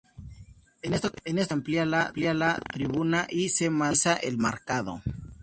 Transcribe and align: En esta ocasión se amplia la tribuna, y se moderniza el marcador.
En 0.81 0.95
esta 0.95 1.09
ocasión 1.09 1.45
se 1.45 1.53
amplia 1.53 1.85
la 1.85 2.59
tribuna, 2.73 3.27
y 3.29 3.49
se 3.49 3.69
moderniza 3.69 4.15
el 4.15 4.39
marcador. 4.39 5.01